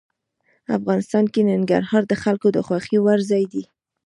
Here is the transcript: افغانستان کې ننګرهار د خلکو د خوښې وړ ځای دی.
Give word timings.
افغانستان 0.77 1.25
کې 1.33 1.41
ننګرهار 1.51 2.03
د 2.07 2.13
خلکو 2.23 2.47
د 2.55 2.57
خوښې 2.67 2.97
وړ 3.01 3.19
ځای 3.31 3.43
دی. 3.53 3.63